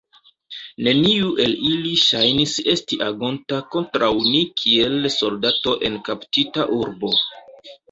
Neniu 0.85 1.27
el 1.43 1.51
ili 1.71 1.91
ŝajnis 2.03 2.55
esti 2.73 2.99
agonta 3.09 3.61
kontraŭ 3.77 4.11
ni 4.31 4.41
kiel 4.63 5.07
soldato 5.19 5.77
en 5.91 6.01
kaptita 6.11 6.69
urbo. 6.83 7.17